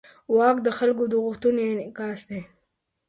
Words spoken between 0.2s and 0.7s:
واک د